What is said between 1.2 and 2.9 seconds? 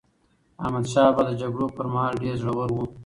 د جګړو پر مهال ډېر زړور و.